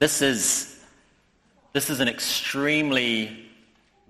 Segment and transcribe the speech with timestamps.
[0.00, 0.80] This is,
[1.74, 3.50] this is an extremely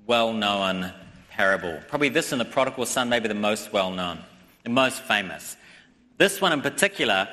[0.07, 0.93] well known
[1.31, 1.81] parable.
[1.89, 4.21] Probably this and the prodigal son, maybe the most well known,
[4.63, 5.57] the most famous.
[6.17, 7.29] This one in particular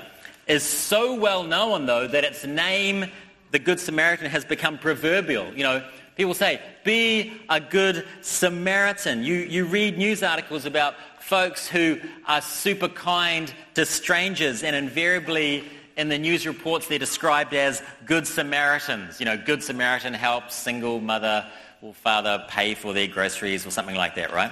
[0.48, 3.06] is so well known, though, that its name,
[3.52, 5.54] the Good Samaritan, has become proverbial.
[5.54, 5.84] You know,
[6.16, 9.24] people say, be a good Samaritan.
[9.24, 15.64] You, you read news articles about folks who are super kind to strangers, and invariably
[15.98, 19.20] in the news reports they're described as good Samaritans.
[19.20, 21.46] You know, good Samaritan helps single mother
[21.82, 24.52] or father pay for their groceries or something like that, right?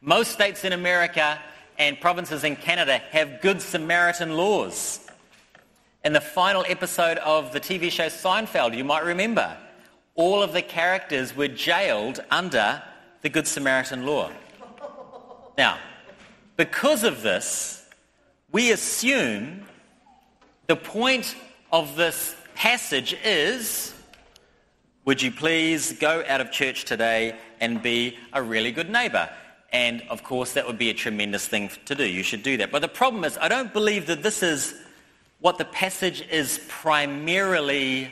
[0.00, 1.38] Most states in America
[1.78, 5.06] and provinces in Canada have good Samaritan laws.
[6.04, 9.56] In the final episode of the TV show Seinfeld, you might remember,
[10.14, 12.82] all of the characters were jailed under
[13.22, 14.30] the Good Samaritan law.
[15.56, 15.78] Now,
[16.56, 17.84] because of this,
[18.50, 19.64] we assume
[20.68, 21.34] the point
[21.72, 23.94] of this passage is
[25.06, 29.30] would you please go out of church today and be a really good neighbour?
[29.72, 32.04] And of course, that would be a tremendous thing to do.
[32.04, 32.70] You should do that.
[32.70, 34.74] But the problem is, I don't believe that this is
[35.40, 38.10] what the passage is primarily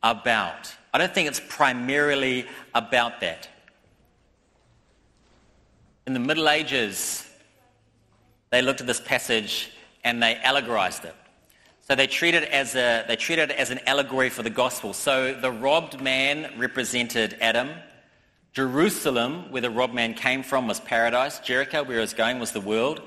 [0.00, 0.72] about.
[0.94, 3.48] I don't think it's primarily about that.
[6.06, 7.28] In the Middle Ages,
[8.50, 9.72] they looked at this passage
[10.04, 11.16] and they allegorized it.
[11.88, 14.92] So they treated it as a, they treated it as an allegory for the gospel.
[14.92, 17.70] So the robbed man represented Adam.
[18.52, 21.38] Jerusalem, where the robbed man came from, was paradise.
[21.38, 23.00] Jericho, where he was going, was the world.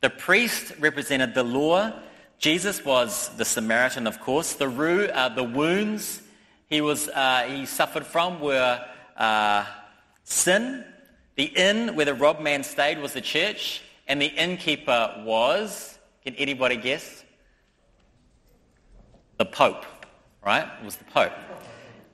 [0.00, 1.92] The priest represented the law.
[2.38, 4.54] Jesus was the Samaritan, of course.
[4.54, 6.22] The, uh, the wounds
[6.70, 8.82] he, was, uh, he suffered from were
[9.14, 9.66] uh,
[10.24, 10.86] sin.
[11.36, 13.82] The inn where the robbed man stayed was the church.
[14.08, 17.24] And the innkeeper was, can anybody guess?
[19.38, 19.84] The Pope,
[20.44, 20.68] right?
[20.80, 21.32] It was the Pope.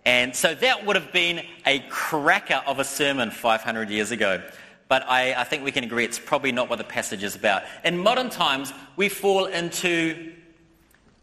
[0.05, 4.43] And so that would have been a cracker of a sermon 500 years ago.
[4.89, 7.63] But I, I, think we can agree it's probably not what the passage is about.
[7.85, 10.33] In modern times, we fall into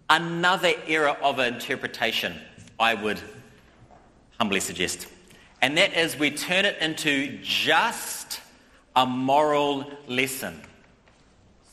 [0.07, 2.35] another era of interpretation,
[2.79, 3.19] I would
[4.37, 5.07] humbly suggest.
[5.61, 8.39] And that is we turn it into just
[8.95, 10.61] a moral lesson.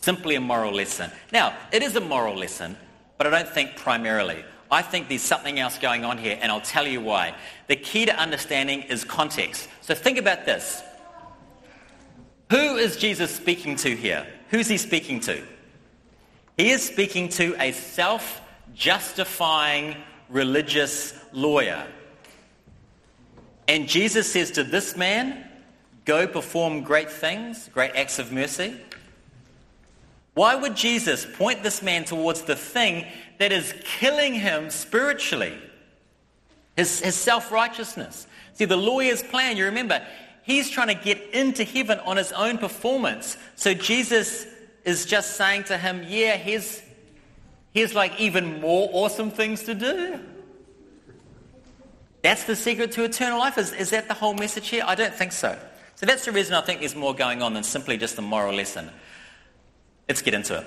[0.00, 1.10] Simply a moral lesson.
[1.30, 2.76] Now, it is a moral lesson,
[3.22, 4.44] but I don't think primarily.
[4.69, 7.37] I think there's something else going on here, and I'll tell you why.
[7.69, 9.69] The key to understanding is context.
[9.81, 10.83] So think about this.
[12.50, 14.27] Who is Jesus speaking to here?
[14.49, 15.41] Who's he speaking to?
[16.56, 18.43] He is speaking to a self
[18.75, 19.94] justifying
[20.28, 21.87] religious lawyer.
[23.69, 25.49] And Jesus says to this man,
[26.04, 28.81] Go perform great things, great acts of mercy.
[30.34, 33.06] Why would Jesus point this man towards the thing
[33.38, 35.59] that is killing him spiritually?
[36.76, 38.26] His, his self righteousness.
[38.54, 40.04] See, the lawyer's plan, you remember,
[40.42, 43.37] he's trying to get into heaven on his own performance.
[43.56, 44.47] So Jesus
[44.84, 46.82] is just saying to him, Yeah, here's,
[47.72, 50.19] here's like even more awesome things to do.
[52.22, 53.59] That's the secret to eternal life.
[53.59, 54.84] Is, is that the whole message here?
[54.87, 55.59] I don't think so.
[55.97, 58.54] So that's the reason I think there's more going on than simply just a moral
[58.54, 58.91] lesson.
[60.08, 60.66] Let's get into it.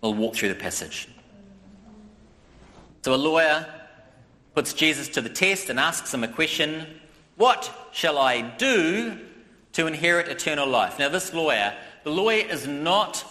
[0.00, 1.08] We'll walk through the passage.
[3.02, 3.66] So a lawyer
[4.54, 6.86] puts Jesus to the test and asks him a question
[7.36, 9.18] What shall I do
[9.72, 10.98] to inherit eternal life?
[10.98, 11.74] Now, this lawyer,
[12.04, 13.24] the lawyer is not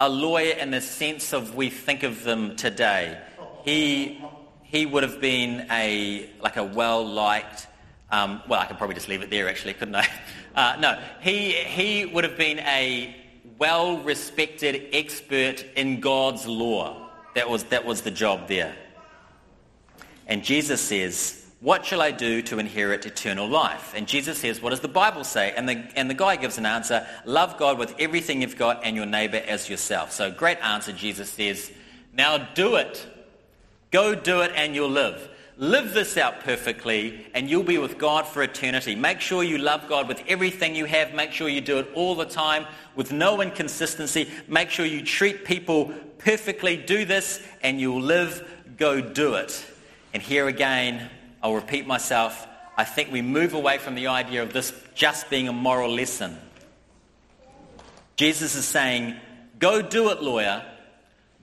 [0.00, 3.18] a lawyer in the sense of we think of them today.
[3.64, 4.22] He,
[4.62, 7.68] he would have been a, like a well liked
[8.14, 10.06] um, well, I could probably just leave it there, actually, couldn't I?
[10.54, 13.12] Uh, no, he, he would have been a
[13.58, 17.10] well respected expert in God's law.
[17.34, 18.74] That was, that was the job there.
[20.26, 23.92] And Jesus says, What shall I do to inherit eternal life?
[23.94, 25.52] And Jesus says, What does the Bible say?
[25.56, 28.96] And the, and the guy gives an answer Love God with everything you've got and
[28.96, 30.12] your neighbor as yourself.
[30.12, 31.70] So, great answer, Jesus says.
[32.12, 33.06] Now do it.
[33.90, 35.28] Go do it and you'll live.
[35.56, 38.96] Live this out perfectly, and you'll be with God for eternity.
[38.96, 41.14] Make sure you love God with everything you have.
[41.14, 42.66] Make sure you do it all the time
[42.96, 44.28] with no inconsistency.
[44.48, 46.76] Make sure you treat people perfectly.
[46.76, 48.50] Do this, and you'll live.
[48.76, 49.64] Go do it.
[50.12, 51.08] And here again,
[51.40, 52.48] I'll repeat myself.
[52.76, 56.36] I think we move away from the idea of this just being a moral lesson.
[58.16, 59.14] Jesus is saying,
[59.60, 60.64] Go do it, lawyer.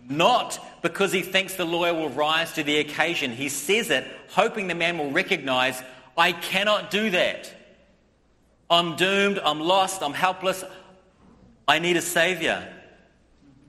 [0.09, 3.31] Not because he thinks the lawyer will rise to the occasion.
[3.31, 5.81] He says it hoping the man will recognize,
[6.17, 7.53] I cannot do that.
[8.69, 10.63] I'm doomed, I'm lost, I'm helpless,
[11.67, 12.67] I need a savior.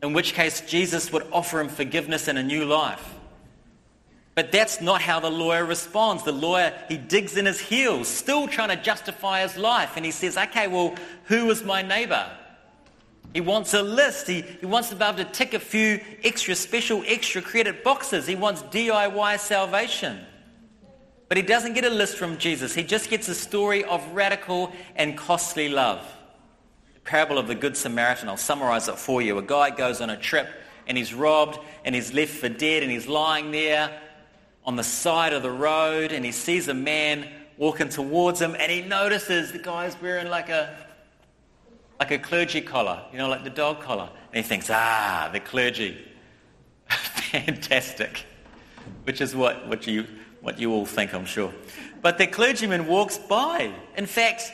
[0.02, 3.14] In which case, Jesus would offer him forgiveness and a new life.
[4.34, 6.23] But that's not how the lawyer responds.
[6.23, 9.93] The lawyer, he digs in his heels, still trying to justify his life.
[9.96, 10.94] And he says, okay, well,
[11.25, 12.31] who was my neighbor?
[13.32, 14.26] He wants a list.
[14.26, 18.26] He, he wants to be able to tick a few extra special, extra credit boxes.
[18.26, 20.20] He wants DIY salvation.
[21.29, 22.75] But he doesn't get a list from Jesus.
[22.75, 26.06] He just gets a story of radical and costly love.
[26.93, 28.29] The parable of the Good Samaritan.
[28.29, 29.38] I'll summarize it for you.
[29.38, 30.49] A guy goes on a trip
[30.87, 33.99] and he's robbed and he's left for dead and he's lying there
[34.67, 37.26] on the side of the road and he sees a man
[37.56, 40.76] walking towards him and he notices the guy's wearing like a
[42.02, 44.10] like a clergy collar, you know, like the dog collar.
[44.32, 46.04] And he thinks, ah, the clergy.
[46.88, 48.26] Fantastic.
[49.04, 50.08] Which is what, what, you,
[50.40, 51.54] what you all think, I'm sure.
[52.00, 53.72] But the clergyman walks by.
[53.96, 54.50] In fact,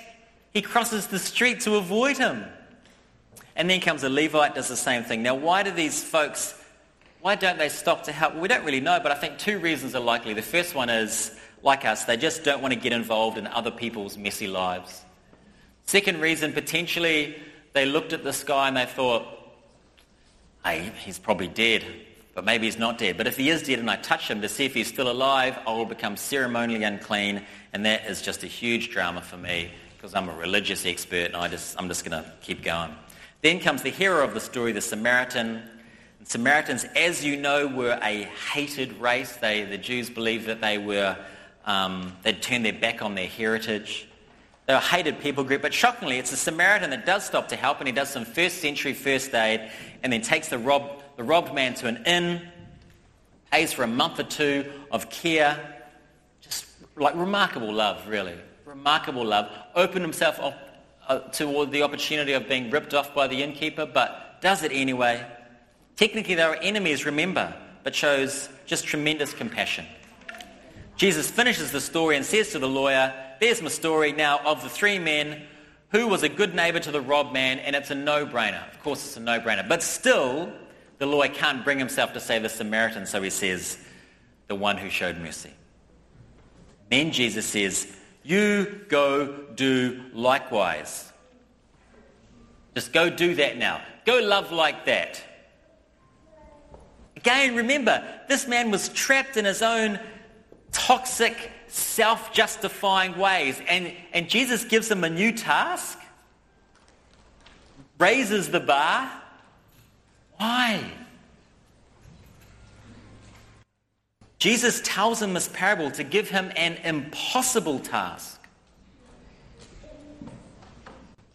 [0.53, 2.45] he crosses the street to avoid him.
[3.57, 5.23] And then comes a Levite, does the same thing.
[5.23, 6.55] Now, why do these folks
[7.21, 8.35] why don't they stop to help?
[8.35, 10.35] Well, we don't really know, but I think two reasons are likely.
[10.35, 13.73] The first one is, like us, they just don't want to get involved in other
[13.73, 15.05] people's messy lives.
[15.89, 17.35] Second reason, potentially,
[17.73, 19.27] they looked at this guy and they thought,
[20.63, 21.83] hey, he's probably dead,
[22.35, 23.17] but maybe he's not dead.
[23.17, 25.59] But if he is dead and I touch him to see if he's still alive,
[25.67, 27.43] I will become ceremonially unclean,
[27.73, 31.37] and that is just a huge drama for me because I'm a religious expert and
[31.37, 32.95] I just, I'm just going to keep going.
[33.41, 35.63] Then comes the hero of the story, the Samaritan.
[36.23, 39.37] Samaritans, as you know, were a hated race.
[39.37, 41.17] They, the Jews believed that they were,
[41.65, 44.05] um, they'd turned their back on their heritage.
[44.69, 47.57] They were a hated people group, but shockingly, it's a Samaritan that does stop to
[47.57, 49.73] help, and he does some first century first aid,
[50.05, 52.47] and then takes the, rob, the robbed man to an inn,
[53.51, 55.83] pays for a month or two of care.
[56.41, 58.37] Just like remarkable love, really.
[58.65, 59.51] Remarkable love.
[59.75, 60.55] Opened himself up
[61.09, 65.27] uh, toward the opportunity of being ripped off by the innkeeper, but does it anyway
[65.99, 69.85] Technically, they were enemies, remember, but shows just tremendous compassion.
[70.97, 74.69] Jesus finishes the story and says to the lawyer, There's my story now of the
[74.69, 75.43] three men
[75.91, 78.69] who was a good neighbor to the robbed man, and it's a no brainer.
[78.73, 79.67] Of course, it's a no brainer.
[79.67, 80.53] But still,
[80.99, 83.79] the lawyer can't bring himself to say the Samaritan, so he says,
[84.49, 85.53] The one who showed mercy.
[86.91, 87.87] Then Jesus says,
[88.23, 91.11] You go do likewise.
[92.75, 93.81] Just go do that now.
[94.05, 95.23] Go love like that.
[97.17, 99.99] Again, remember, this man was trapped in his own
[100.71, 103.61] toxic, self justifying ways.
[103.69, 105.99] And, and Jesus gives him a new task,
[107.99, 109.11] raises the bar.
[110.37, 110.85] Why?
[114.39, 118.41] Jesus tells him this parable to give him an impossible task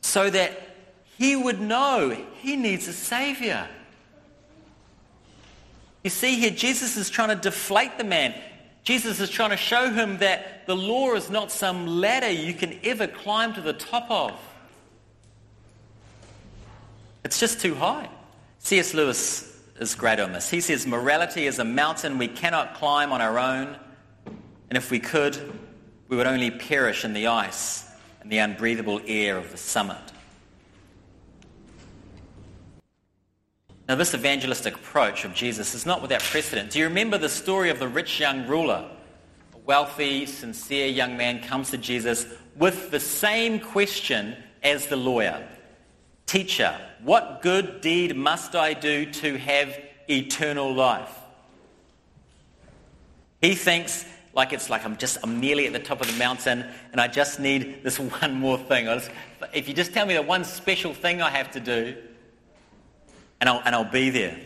[0.02, 0.76] so that
[1.18, 3.68] he would know he needs a Savior.
[6.04, 8.36] You see here, Jesus is trying to deflate the man.
[8.84, 12.80] Jesus is trying to show him that the law is not some ladder you can
[12.84, 14.40] ever climb to the top of.
[17.24, 18.10] It's just too high.
[18.60, 18.94] C.S.
[18.94, 20.50] Lewis is great on this.
[20.50, 23.78] He says, Morality is a mountain we cannot climb on our own,
[24.70, 25.38] and if we could,
[26.10, 27.90] we would only perish in the ice
[28.22, 30.13] and the unbreathable air of the summit.
[33.88, 36.72] Now, this evangelistic approach of Jesus is not without precedent.
[36.72, 38.90] Do you remember the story of the rich young ruler?
[39.54, 42.26] A wealthy, sincere young man comes to Jesus
[42.56, 45.48] with the same question as the lawyer
[46.26, 49.78] Teacher, what good deed must I do to have
[50.10, 51.16] eternal life?
[53.42, 56.66] He thinks like it's like I'm just I'm nearly at the top of the mountain
[56.92, 58.86] and I just need this one more thing.
[58.86, 59.12] Just,
[59.54, 61.98] if you just tell me the one special thing I have to do,
[63.44, 64.40] and I'll, and I'll be there.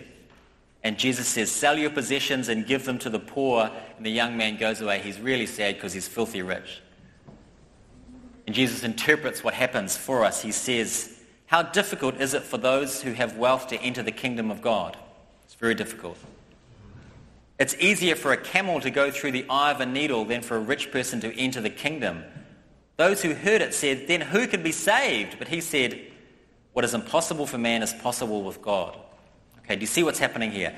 [0.82, 3.70] And Jesus says, Sell your possessions and give them to the poor.
[3.96, 5.01] And the young man goes away.
[5.01, 6.82] He's really sad because he's filthy rich.
[8.48, 10.42] And Jesus interprets what happens for us.
[10.42, 14.50] He says, How difficult is it for those who have wealth to enter the kingdom
[14.50, 14.98] of God?
[15.46, 16.18] It's very difficult.
[17.60, 20.58] It's easier for a camel to go through the eye of a needle than for
[20.58, 22.24] a rich person to enter the kingdom.
[22.96, 25.38] Those who heard it said, Then who can be saved?
[25.38, 26.01] But he said,
[26.77, 28.96] what is impossible for man is possible with God.
[29.63, 30.77] Okay, do you see what's happening here?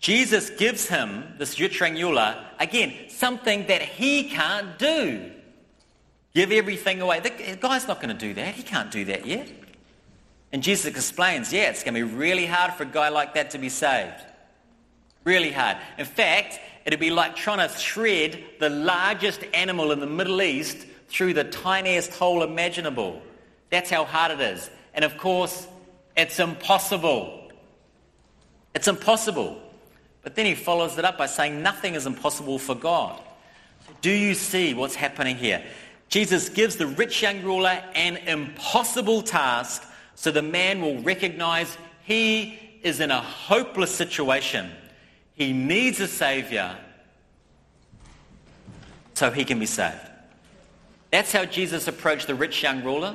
[0.00, 5.30] Jesus gives him, this Yutrangula, again, something that he can't do.
[6.34, 7.20] Give everything away.
[7.20, 8.56] The guy's not going to do that.
[8.56, 9.48] He can't do that yet.
[10.50, 13.50] And Jesus explains, yeah, it's going to be really hard for a guy like that
[13.50, 14.20] to be saved.
[15.22, 15.76] Really hard.
[15.98, 20.78] In fact, it'd be like trying to thread the largest animal in the Middle East
[21.06, 23.22] through the tiniest hole imaginable.
[23.70, 24.68] That's how hard it is.
[24.98, 25.68] And of course,
[26.16, 27.52] it's impossible.
[28.74, 29.62] It's impossible.
[30.22, 33.20] But then he follows it up by saying, Nothing is impossible for God.
[34.00, 35.62] Do you see what's happening here?
[36.08, 39.84] Jesus gives the rich young ruler an impossible task
[40.16, 44.68] so the man will recognize he is in a hopeless situation.
[45.34, 46.76] He needs a savior
[49.14, 49.94] so he can be saved.
[51.12, 53.14] That's how Jesus approached the rich young ruler.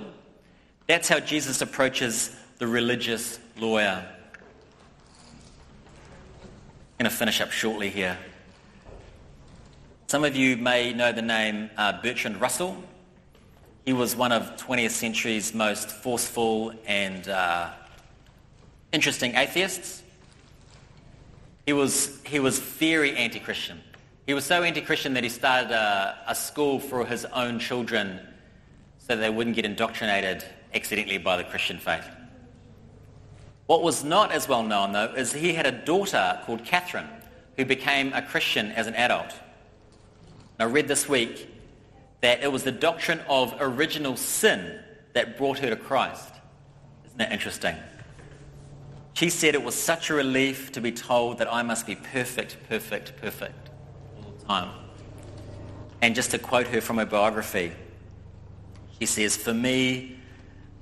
[0.86, 4.06] That's how Jesus approaches the religious lawyer.
[6.36, 8.18] I'm going to finish up shortly here.
[10.08, 12.84] Some of you may know the name uh, Bertrand Russell.
[13.86, 17.70] He was one of 20th century's most forceful and uh,
[18.92, 20.04] interesting atheists.
[21.66, 23.80] He was, he was very anti-Christian.
[24.28, 28.20] He was so anti-Christian that he started a, a school for his own children
[28.98, 32.08] so they wouldn't get indoctrinated accidentally by the Christian faith.
[33.66, 37.08] What was not as well known, though, is he had a daughter called Catherine
[37.58, 39.34] who became a Christian as an adult.
[40.60, 41.50] I read this week
[42.22, 44.80] that it was the doctrine of original sin
[45.14, 46.34] that brought her to Christ.
[47.06, 47.76] Isn't that interesting?
[49.14, 52.58] She said it was such a relief to be told that I must be perfect,
[52.68, 53.70] perfect, perfect
[54.18, 54.70] all the time.
[56.02, 57.74] And just to quote her from her biography,
[59.00, 60.18] she says, For me,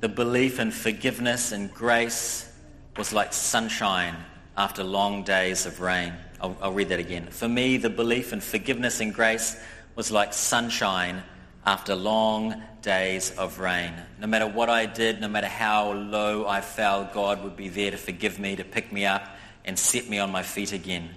[0.02, 2.52] the belief in forgiveness and grace
[2.98, 4.16] was like sunshine
[4.58, 6.14] after long days of rain.
[6.42, 7.28] I'll, I'll, read that again.
[7.28, 9.62] For me, the belief in forgiveness and grace
[9.96, 11.22] was like sunshine
[11.68, 13.94] after long days of rain.
[14.20, 17.92] No matter what I did, no matter how low I fell, God would be there
[17.92, 19.28] to forgive me, to pick me up,
[19.66, 21.12] and set me on my feet again.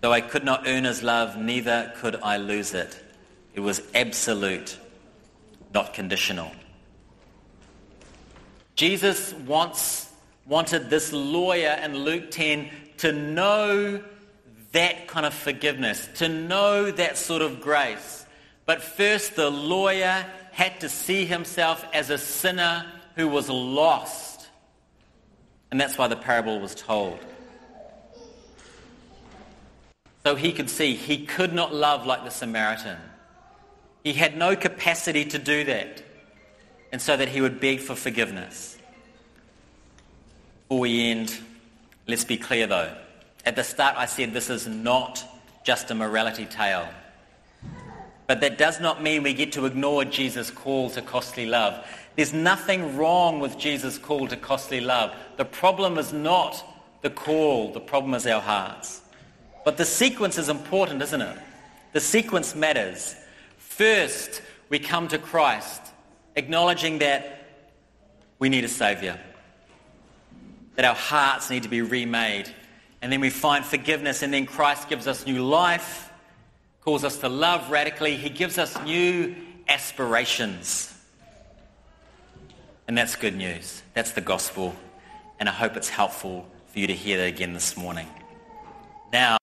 [0.00, 3.00] Though I could not earn his love, neither could I lose it.
[3.54, 4.76] It was absolute,
[5.72, 6.50] not conditional.
[8.80, 10.10] Jesus wants,
[10.46, 14.02] wanted this lawyer in Luke 10 to know
[14.72, 18.24] that kind of forgiveness, to know that sort of grace.
[18.64, 24.48] But first, the lawyer had to see himself as a sinner who was lost.
[25.70, 27.18] And that's why the parable was told.
[30.24, 32.96] So he could see he could not love like the Samaritan.
[34.04, 36.02] He had no capacity to do that.
[36.92, 38.76] And so that he would beg for forgiveness.
[40.68, 41.38] Before we end,
[42.06, 42.96] let's be clear though.
[43.44, 45.24] At the start, I said this is not
[45.64, 46.88] just a morality tale.
[48.26, 51.84] But that does not mean we get to ignore Jesus' call to costly love.
[52.14, 55.12] There's nothing wrong with Jesus' call to costly love.
[55.36, 56.64] The problem is not
[57.02, 59.00] the call, the problem is our hearts.
[59.64, 61.38] But the sequence is important, isn't it?
[61.92, 63.16] The sequence matters.
[63.58, 65.82] First, we come to Christ,
[66.36, 67.48] acknowledging that
[68.38, 69.18] we need a Saviour,
[70.76, 72.48] that our hearts need to be remade.
[73.02, 76.10] And then we find forgiveness, and then Christ gives us new life
[76.80, 78.16] calls us to love radically.
[78.16, 79.36] He gives us new
[79.68, 80.92] aspirations.
[82.88, 83.82] And that's good news.
[83.94, 84.74] That's the gospel.
[85.38, 88.08] And I hope it's helpful for you to hear that again this morning.
[89.12, 89.39] Now,